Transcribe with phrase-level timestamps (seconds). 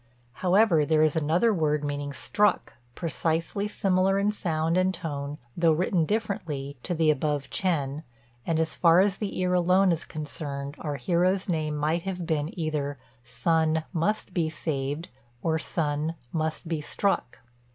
[0.41, 6.05] However, there is another word meaning "struck," precisely similar in sound and tone, though written
[6.05, 8.01] differently, to the above chên;
[8.43, 12.49] and, as far as the ear alone is concerned, our hero's name might have been
[12.57, 15.09] either Sun Must be saved
[15.43, 17.41] or Sun Must be struck.